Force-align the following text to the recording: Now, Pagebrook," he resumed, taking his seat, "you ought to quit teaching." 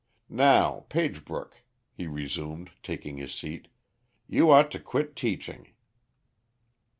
Now, 0.29 0.87
Pagebrook," 0.89 1.61
he 1.93 2.07
resumed, 2.07 2.71
taking 2.81 3.17
his 3.17 3.35
seat, 3.35 3.67
"you 4.27 4.49
ought 4.49 4.71
to 4.71 4.79
quit 4.79 5.15
teaching." 5.15 5.73